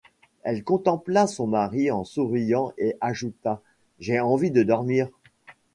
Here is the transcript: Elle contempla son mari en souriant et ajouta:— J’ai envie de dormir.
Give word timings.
Elle 0.41 0.63
contempla 0.63 1.27
son 1.27 1.45
mari 1.45 1.91
en 1.91 2.03
souriant 2.03 2.71
et 2.79 2.97
ajouta:— 3.01 3.61
J’ai 3.99 4.19
envie 4.19 4.49
de 4.49 4.63
dormir. 4.63 5.07